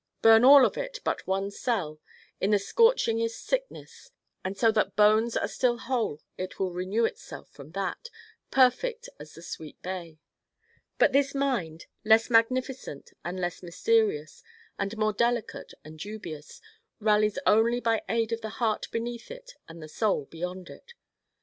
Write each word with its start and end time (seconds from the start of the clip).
Burn 0.23 0.43
all 0.43 0.65
of 0.65 0.77
it 0.79 0.97
but 1.03 1.27
one 1.27 1.51
cell 1.51 1.99
in 2.39 2.49
the 2.49 2.57
scorchingest 2.57 3.39
sickness 3.45 4.09
and 4.43 4.57
so 4.57 4.71
that 4.71 4.95
bones 4.95 5.37
are 5.37 5.47
still 5.47 5.77
whole 5.77 6.23
it 6.39 6.57
will 6.57 6.71
renew 6.73 7.05
itself 7.05 7.51
from 7.51 7.73
that, 7.73 8.09
perfect 8.49 9.09
as 9.19 9.35
the 9.35 9.43
sweet 9.43 9.79
bay. 9.83 10.17
But 10.97 11.11
this 11.11 11.35
mind, 11.35 11.85
less 12.03 12.31
magnificent 12.31 13.11
and 13.23 13.39
less 13.39 13.61
mysterious 13.61 14.41
and 14.79 14.97
more 14.97 15.13
delicate 15.13 15.71
and 15.85 15.99
dubious, 15.99 16.61
rallies 16.99 17.37
only 17.45 17.79
by 17.79 18.01
aid 18.09 18.31
of 18.31 18.41
the 18.41 18.49
heart 18.57 18.87
beneath 18.91 19.29
it 19.29 19.53
and 19.69 19.83
the 19.83 19.87
soul 19.87 20.25
beyond 20.25 20.67
it. 20.71 20.93